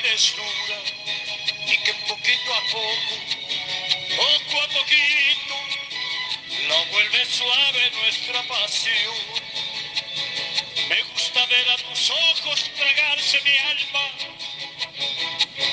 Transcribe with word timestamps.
vida 0.00 0.14
es 0.14 0.34
dura 0.36 0.78
y 1.66 1.76
que 1.78 1.94
poquito 2.06 2.54
a 2.54 2.60
poco, 2.70 3.14
poco 4.16 4.62
a 4.62 4.68
poquito, 4.68 5.56
la 6.68 6.84
vuelve 6.92 7.24
suave 7.26 7.90
nuestra 7.90 8.42
pasión. 8.44 9.14
Me 10.88 11.02
gusta 11.02 11.46
ver 11.46 11.68
a 11.70 11.76
tus 11.78 12.10
ojos 12.10 12.70
tragarse 12.76 13.40
mi 13.42 13.56
alma, 13.58 14.10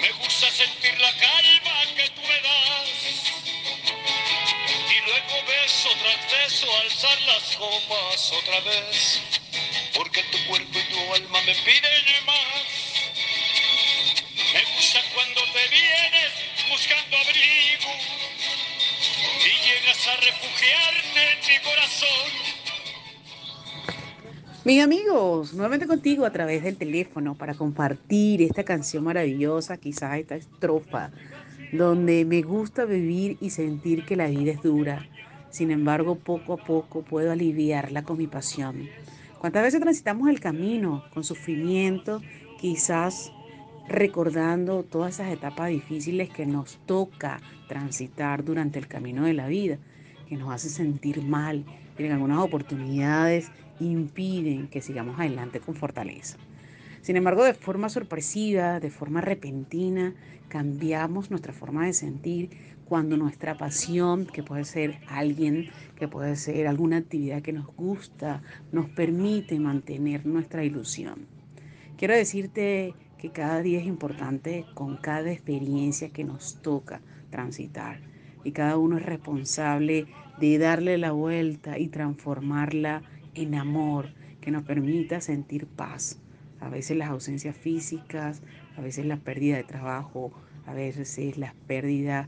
me 0.00 0.10
gusta 0.12 0.50
sentir 0.50 0.98
la 1.00 1.12
calma 1.12 1.84
que 1.96 2.08
tú 2.10 2.20
me 2.20 2.40
das. 2.40 2.90
Y 4.96 5.00
luego 5.06 5.46
beso 5.46 5.88
tras 6.02 6.30
beso 6.30 6.76
alzar 6.76 7.20
las 7.22 7.56
copas 7.56 8.32
otra 8.32 8.60
vez, 8.60 9.20
porque 9.94 10.22
tu 10.24 10.44
cuerpo 10.46 10.78
y 10.78 10.82
tu 10.92 11.14
alma 11.14 11.40
me 11.42 11.54
piden 11.54 12.26
más. 12.26 12.79
Cuando 14.80 15.40
te 15.52 15.60
vienes 15.68 16.32
buscando 16.70 17.14
abrigo 17.18 17.92
y 19.44 19.52
llegas 19.68 20.08
a 20.08 20.16
refugiarte 20.16 21.20
en 21.20 21.38
mi 21.46 21.58
corazón. 21.62 22.28
Mis 24.64 24.82
amigos, 24.82 25.52
nuevamente 25.52 25.86
contigo 25.86 26.24
a 26.24 26.32
través 26.32 26.62
del 26.62 26.78
teléfono 26.78 27.34
para 27.34 27.52
compartir 27.52 28.40
esta 28.40 28.64
canción 28.64 29.04
maravillosa, 29.04 29.76
quizás 29.76 30.16
esta 30.16 30.36
estrofa, 30.36 31.10
donde 31.72 32.24
me 32.24 32.40
gusta 32.40 32.86
vivir 32.86 33.36
y 33.42 33.50
sentir 33.50 34.06
que 34.06 34.16
la 34.16 34.28
vida 34.28 34.52
es 34.52 34.62
dura. 34.62 35.06
Sin 35.50 35.70
embargo, 35.72 36.14
poco 36.14 36.54
a 36.54 36.56
poco 36.56 37.02
puedo 37.02 37.30
aliviarla 37.30 38.02
con 38.02 38.16
mi 38.16 38.28
pasión. 38.28 38.88
¿Cuántas 39.40 39.62
veces 39.62 39.82
transitamos 39.82 40.30
el 40.30 40.40
camino 40.40 41.04
con 41.12 41.22
sufrimiento, 41.22 42.22
quizás 42.58 43.30
recordando 43.90 44.84
todas 44.84 45.14
esas 45.14 45.32
etapas 45.32 45.68
difíciles 45.68 46.30
que 46.30 46.46
nos 46.46 46.78
toca 46.86 47.40
transitar 47.68 48.44
durante 48.44 48.78
el 48.78 48.86
camino 48.86 49.24
de 49.24 49.34
la 49.34 49.48
vida, 49.48 49.78
que 50.28 50.36
nos 50.36 50.52
hace 50.52 50.68
sentir 50.68 51.20
mal 51.22 51.64
y 51.98 52.04
en 52.04 52.12
algunas 52.12 52.38
oportunidades 52.38 53.50
impiden 53.80 54.68
que 54.68 54.80
sigamos 54.80 55.18
adelante 55.18 55.58
con 55.58 55.74
fortaleza. 55.74 56.38
Sin 57.02 57.16
embargo, 57.16 57.44
de 57.44 57.52
forma 57.52 57.88
sorpresiva, 57.88 58.78
de 58.78 58.90
forma 58.90 59.22
repentina, 59.22 60.14
cambiamos 60.48 61.30
nuestra 61.30 61.52
forma 61.52 61.86
de 61.86 61.92
sentir 61.92 62.50
cuando 62.84 63.16
nuestra 63.16 63.58
pasión, 63.58 64.24
que 64.24 64.44
puede 64.44 64.64
ser 64.64 65.00
alguien, 65.08 65.70
que 65.96 66.06
puede 66.06 66.36
ser 66.36 66.68
alguna 66.68 66.98
actividad 66.98 67.42
que 67.42 67.52
nos 67.52 67.66
gusta, 67.74 68.42
nos 68.70 68.88
permite 68.88 69.58
mantener 69.58 70.26
nuestra 70.26 70.64
ilusión. 70.64 71.26
Quiero 71.96 72.14
decirte 72.14 72.94
que 73.20 73.30
cada 73.30 73.60
día 73.60 73.80
es 73.80 73.86
importante 73.86 74.64
con 74.72 74.96
cada 74.96 75.30
experiencia 75.30 76.08
que 76.08 76.24
nos 76.24 76.62
toca 76.62 77.02
transitar. 77.28 78.00
Y 78.44 78.52
cada 78.52 78.78
uno 78.78 78.96
es 78.96 79.04
responsable 79.04 80.06
de 80.38 80.56
darle 80.56 80.96
la 80.96 81.12
vuelta 81.12 81.78
y 81.78 81.88
transformarla 81.88 83.02
en 83.34 83.54
amor 83.56 84.08
que 84.40 84.50
nos 84.50 84.64
permita 84.64 85.20
sentir 85.20 85.66
paz. 85.66 86.18
A 86.60 86.70
veces 86.70 86.96
las 86.96 87.10
ausencias 87.10 87.54
físicas, 87.54 88.40
a 88.78 88.80
veces 88.80 89.04
la 89.04 89.18
pérdida 89.18 89.58
de 89.58 89.64
trabajo, 89.64 90.32
a 90.64 90.72
veces 90.72 91.36
la 91.36 91.54
pérdida 91.66 92.26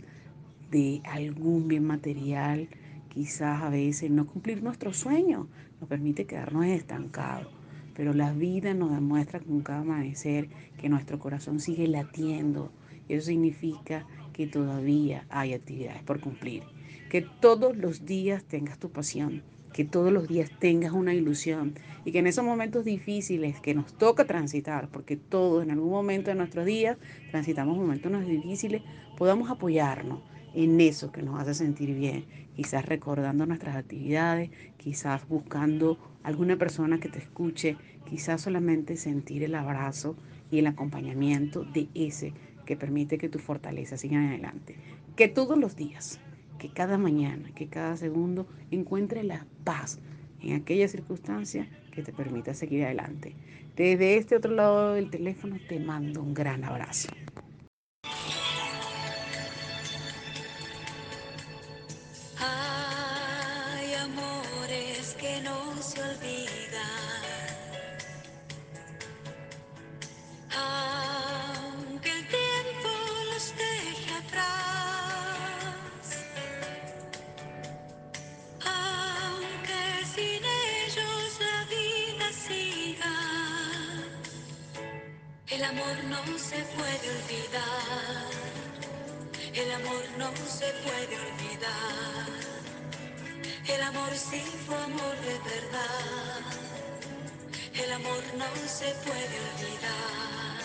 de 0.70 1.00
algún 1.04 1.68
bien 1.68 1.84
material, 1.84 2.68
quizás 3.08 3.62
a 3.62 3.70
veces 3.70 4.10
no 4.10 4.26
cumplir 4.26 4.62
nuestro 4.62 4.92
sueño 4.92 5.48
nos 5.80 5.88
permite 5.88 6.26
quedarnos 6.26 6.66
estancados 6.66 7.61
pero 7.94 8.14
la 8.14 8.32
vida 8.32 8.74
nos 8.74 8.92
demuestra 8.92 9.40
con 9.40 9.60
cada 9.62 9.80
amanecer 9.80 10.48
que 10.78 10.88
nuestro 10.88 11.18
corazón 11.18 11.60
sigue 11.60 11.86
latiendo. 11.88 12.72
Eso 13.08 13.26
significa 13.26 14.06
que 14.32 14.46
todavía 14.46 15.26
hay 15.28 15.52
actividades 15.52 16.02
por 16.02 16.20
cumplir. 16.20 16.62
Que 17.10 17.22
todos 17.22 17.76
los 17.76 18.06
días 18.06 18.44
tengas 18.44 18.78
tu 18.78 18.90
pasión, 18.90 19.42
que 19.72 19.84
todos 19.84 20.12
los 20.12 20.28
días 20.28 20.50
tengas 20.58 20.92
una 20.92 21.14
ilusión 21.14 21.74
y 22.04 22.12
que 22.12 22.18
en 22.18 22.26
esos 22.26 22.44
momentos 22.44 22.84
difíciles 22.84 23.60
que 23.60 23.74
nos 23.74 23.92
toca 23.94 24.26
transitar, 24.26 24.88
porque 24.88 25.16
todos 25.16 25.62
en 25.62 25.70
algún 25.70 25.90
momento 25.90 26.30
de 26.30 26.36
nuestros 26.36 26.64
días 26.64 26.98
transitamos 27.30 27.76
momentos 27.76 28.26
difíciles, 28.26 28.82
podamos 29.16 29.50
apoyarnos 29.50 30.20
en 30.54 30.80
eso 30.80 31.12
que 31.12 31.22
nos 31.22 31.40
hace 31.40 31.54
sentir 31.54 31.94
bien, 31.94 32.24
quizás 32.54 32.86
recordando 32.86 33.46
nuestras 33.46 33.76
actividades, 33.76 34.50
quizás 34.76 35.26
buscando 35.28 35.98
alguna 36.22 36.56
persona 36.56 37.00
que 37.00 37.08
te 37.08 37.18
escuche, 37.18 37.76
quizás 38.08 38.42
solamente 38.42 38.96
sentir 38.96 39.42
el 39.42 39.54
abrazo 39.54 40.16
y 40.50 40.58
el 40.58 40.66
acompañamiento 40.66 41.64
de 41.64 41.88
ese 41.94 42.32
que 42.66 42.76
permite 42.76 43.18
que 43.18 43.28
tu 43.28 43.38
fortaleza 43.38 43.96
siga 43.96 44.18
adelante. 44.18 44.76
Que 45.16 45.28
todos 45.28 45.58
los 45.58 45.76
días, 45.76 46.20
que 46.58 46.70
cada 46.70 46.98
mañana, 46.98 47.50
que 47.54 47.68
cada 47.68 47.96
segundo 47.96 48.46
encuentre 48.70 49.24
la 49.24 49.46
paz 49.64 49.98
en 50.40 50.54
aquella 50.54 50.88
circunstancia 50.88 51.68
que 51.90 52.02
te 52.02 52.12
permita 52.12 52.54
seguir 52.54 52.84
adelante. 52.84 53.34
Desde 53.76 54.16
este 54.16 54.36
otro 54.36 54.52
lado 54.52 54.94
del 54.94 55.10
teléfono 55.10 55.56
te 55.68 55.80
mando 55.80 56.22
un 56.22 56.34
gran 56.34 56.64
abrazo. 56.64 57.08
Amor 85.72 86.04
no 86.04 86.38
se 86.38 86.58
puede 86.76 87.06
olvidar. 87.16 88.30
El 89.54 89.72
amor 89.72 90.04
no 90.18 90.30
se 90.46 90.66
puede 90.84 91.14
olvidar. 91.28 92.26
El 93.66 93.82
amor 93.82 94.10
sí 94.14 94.42
fue 94.66 94.76
amor 94.76 95.16
de 95.28 95.38
verdad. 95.50 96.40
El 97.74 97.92
amor 97.92 98.22
no 98.36 98.68
se 98.68 98.94
puede 99.06 99.36
olvidar. 99.50 100.61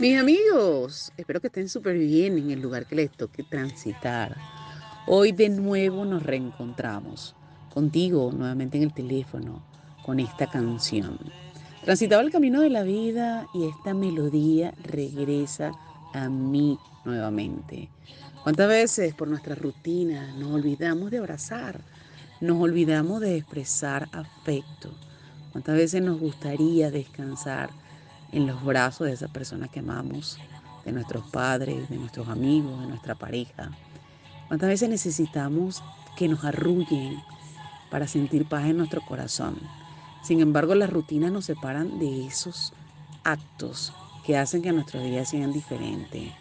Mis 0.00 0.18
amigos, 0.18 1.12
espero 1.18 1.42
que 1.42 1.48
estén 1.48 1.68
súper 1.68 1.98
bien 1.98 2.38
en 2.38 2.50
el 2.50 2.62
lugar 2.62 2.86
que 2.86 2.94
les 2.94 3.10
toque 3.10 3.42
transitar. 3.42 4.34
Hoy 5.06 5.32
de 5.32 5.50
nuevo 5.50 6.06
nos 6.06 6.22
reencontramos 6.22 7.36
contigo 7.74 8.32
nuevamente 8.32 8.78
en 8.78 8.84
el 8.84 8.94
teléfono 8.94 9.62
con 10.02 10.18
esta 10.18 10.46
canción. 10.46 11.18
Transitaba 11.84 12.22
el 12.22 12.30
camino 12.30 12.62
de 12.62 12.70
la 12.70 12.82
vida 12.82 13.46
y 13.52 13.66
esta 13.66 13.92
melodía 13.92 14.72
regresa 14.84 15.72
a 16.14 16.30
mí 16.30 16.78
nuevamente. 17.04 17.90
¿Cuántas 18.42 18.68
veces 18.68 19.12
por 19.12 19.28
nuestra 19.28 19.54
rutina 19.54 20.34
nos 20.38 20.50
olvidamos 20.50 21.10
de 21.10 21.18
abrazar? 21.18 21.78
Nos 22.40 22.58
olvidamos 22.58 23.20
de 23.20 23.36
expresar 23.36 24.08
afecto. 24.12 24.94
¿Cuántas 25.52 25.76
veces 25.76 26.00
nos 26.00 26.18
gustaría 26.18 26.90
descansar? 26.90 27.68
En 28.32 28.46
los 28.46 28.64
brazos 28.64 29.06
de 29.06 29.14
esa 29.14 29.28
persona 29.28 29.68
que 29.68 29.80
amamos, 29.80 30.38
de 30.84 30.92
nuestros 30.92 31.28
padres, 31.30 31.88
de 31.88 31.96
nuestros 31.96 32.28
amigos, 32.28 32.80
de 32.80 32.86
nuestra 32.86 33.14
pareja. 33.14 33.70
¿Cuántas 34.48 34.68
veces 34.68 34.88
necesitamos 34.88 35.82
que 36.16 36.28
nos 36.28 36.44
arrullen 36.44 37.18
para 37.90 38.06
sentir 38.06 38.46
paz 38.46 38.64
en 38.64 38.78
nuestro 38.78 39.00
corazón? 39.02 39.58
Sin 40.22 40.40
embargo, 40.40 40.74
las 40.74 40.90
rutinas 40.90 41.32
nos 41.32 41.44
separan 41.44 41.98
de 41.98 42.26
esos 42.26 42.72
actos 43.24 43.92
que 44.24 44.36
hacen 44.36 44.62
que 44.62 44.72
nuestros 44.72 45.02
días 45.04 45.28
sean 45.28 45.52
diferentes. 45.52 46.32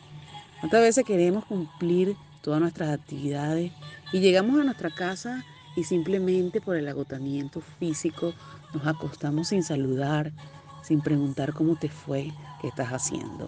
¿Cuántas 0.59 0.81
veces 0.81 1.05
queremos 1.05 1.45
cumplir 1.45 2.15
todas 2.41 2.59
nuestras 2.59 2.89
actividades 2.89 3.71
y 4.11 4.19
llegamos 4.19 4.59
a 4.59 4.63
nuestra 4.63 4.89
casa 4.89 5.43
y 5.75 5.83
simplemente 5.83 6.61
por 6.61 6.75
el 6.75 6.87
agotamiento 6.87 7.61
físico 7.79 8.33
nos 8.73 8.85
acostamos 8.85 9.49
sin 9.49 9.63
saludar, 9.63 10.31
sin 10.89 11.01
preguntar 11.01 11.53
cómo 11.53 11.77
te 11.77 11.87
fue, 11.87 12.33
qué 12.59 12.67
estás 12.67 12.89
haciendo. 12.89 13.47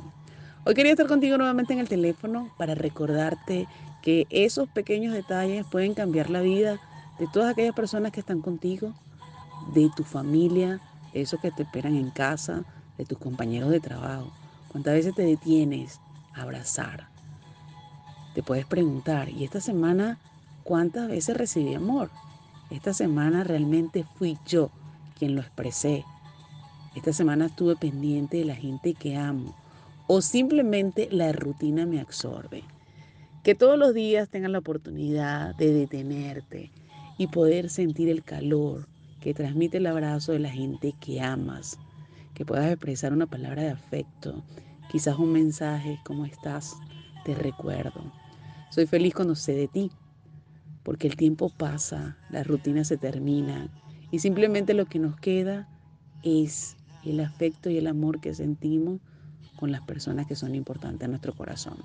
Hoy 0.63 0.75
quería 0.75 0.91
estar 0.91 1.07
contigo 1.07 1.37
nuevamente 1.37 1.73
en 1.73 1.79
el 1.79 1.89
teléfono 1.89 2.49
para 2.57 2.75
recordarte 2.75 3.67
que 4.01 4.27
esos 4.29 4.69
pequeños 4.69 5.13
detalles 5.13 5.65
pueden 5.65 5.93
cambiar 5.93 6.29
la 6.29 6.41
vida 6.41 6.79
de 7.19 7.27
todas 7.27 7.51
aquellas 7.51 7.75
personas 7.75 8.11
que 8.11 8.19
están 8.19 8.41
contigo, 8.41 8.93
de 9.73 9.89
tu 9.95 10.03
familia, 10.03 10.79
de 11.13 11.21
esos 11.21 11.41
que 11.41 11.51
te 11.51 11.63
esperan 11.63 11.95
en 11.95 12.11
casa, 12.11 12.63
de 12.97 13.05
tus 13.05 13.17
compañeros 13.17 13.71
de 13.71 13.79
trabajo. 13.79 14.31
¿Cuántas 14.69 14.93
veces 14.93 15.15
te 15.15 15.23
detienes 15.23 15.99
a 16.35 16.43
abrazar? 16.43 17.09
Te 18.35 18.43
puedes 18.43 18.67
preguntar, 18.67 19.29
¿y 19.29 19.43
esta 19.43 19.59
semana 19.59 20.19
¿Cuántas 20.63 21.07
veces 21.07 21.35
recibí 21.35 21.73
amor? 21.73 22.11
Esta 22.69 22.93
semana 22.93 23.43
realmente 23.43 24.05
fui 24.17 24.37
yo 24.45 24.69
quien 25.17 25.35
lo 25.35 25.41
expresé. 25.41 26.05
Esta 26.95 27.13
semana 27.13 27.45
estuve 27.45 27.77
pendiente 27.77 28.37
de 28.37 28.45
la 28.45 28.55
gente 28.55 28.93
que 28.93 29.15
amo 29.15 29.55
o 30.07 30.21
simplemente 30.21 31.07
la 31.09 31.31
rutina 31.31 31.85
me 31.85 32.01
absorbe. 32.01 32.65
Que 33.43 33.55
todos 33.55 33.79
los 33.79 33.93
días 33.93 34.27
tengan 34.27 34.51
la 34.51 34.59
oportunidad 34.59 35.55
de 35.55 35.71
detenerte 35.71 36.69
y 37.17 37.27
poder 37.27 37.69
sentir 37.69 38.09
el 38.09 38.23
calor 38.23 38.89
que 39.21 39.33
transmite 39.33 39.77
el 39.77 39.87
abrazo 39.87 40.33
de 40.33 40.39
la 40.39 40.49
gente 40.49 40.93
que 40.99 41.21
amas. 41.21 41.79
Que 42.33 42.45
puedas 42.45 42.69
expresar 42.69 43.13
una 43.13 43.25
palabra 43.25 43.63
de 43.63 43.69
afecto, 43.69 44.43
quizás 44.91 45.17
un 45.17 45.31
mensaje, 45.31 45.97
¿cómo 46.03 46.25
estás? 46.25 46.75
Te 47.23 47.35
recuerdo. 47.35 48.11
Soy 48.69 48.85
feliz 48.85 49.13
cuando 49.13 49.35
sé 49.35 49.53
de 49.53 49.69
ti, 49.69 49.91
porque 50.83 51.07
el 51.07 51.15
tiempo 51.15 51.49
pasa, 51.49 52.17
las 52.29 52.45
rutinas 52.45 52.89
se 52.89 52.97
terminan 52.97 53.69
y 54.11 54.19
simplemente 54.19 54.73
lo 54.73 54.87
que 54.87 54.99
nos 54.99 55.17
queda 55.17 55.69
es 56.23 56.75
el 57.09 57.19
afecto 57.19 57.69
y 57.69 57.77
el 57.77 57.87
amor 57.87 58.21
que 58.21 58.33
sentimos 58.33 58.99
con 59.57 59.71
las 59.71 59.81
personas 59.81 60.27
que 60.27 60.35
son 60.35 60.55
importantes 60.55 61.05
en 61.05 61.11
nuestro 61.11 61.33
corazón. 61.33 61.77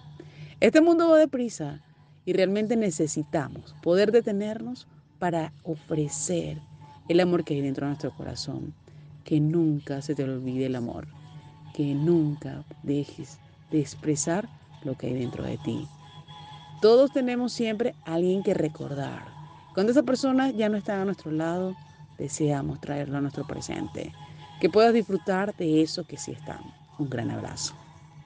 Este 0.61 0.81
mundo 0.81 1.11
va 1.11 1.19
deprisa 1.19 1.81
y 2.25 2.33
realmente 2.33 2.77
necesitamos 2.77 3.75
poder 3.83 4.13
detenernos 4.13 4.87
para 5.19 5.53
ofrecer 5.63 6.59
el 7.09 7.21
amor 7.21 7.45
que 7.45 7.55
hay 7.55 7.61
dentro 7.61 7.87
de 7.87 7.91
nuestro 7.91 8.15
corazón. 8.15 8.75
Que 9.25 9.41
nunca 9.41 10.03
se 10.03 10.15
te 10.15 10.25
olvide 10.25 10.67
el 10.67 10.77
amor. 10.77 11.07
Que 11.75 11.95
nunca 11.95 12.65
dejes 12.83 13.39
de 13.71 13.81
expresar 13.81 14.49
lo 14.85 14.97
que 14.97 15.09
hay 15.09 15.15
dentro 15.15 15.45
de 15.45 15.59
ti. 15.59 15.87
Todos 16.81 17.13
tenemos 17.13 17.53
siempre 17.53 17.95
alguien 18.05 18.43
que 18.43 18.55
recordar. 18.55 19.25
Cuando 19.75 19.93
esa 19.93 20.03
persona 20.03 20.51
ya 20.51 20.69
no 20.69 20.77
está 20.77 21.01
a 21.01 21.05
nuestro 21.05 21.31
lado, 21.31 21.75
deseamos 22.19 22.81
traerlo 22.81 23.19
a 23.19 23.21
nuestro 23.21 23.47
presente. 23.47 24.13
Que 24.59 24.71
puedas 24.71 24.93
disfrutar 24.95 25.55
de 25.55 25.83
eso 25.83 26.05
que 26.05 26.17
sí 26.19 26.33
está. 26.33 26.61
Un 26.99 27.09
gran 27.09 27.31
abrazo. 27.31 27.86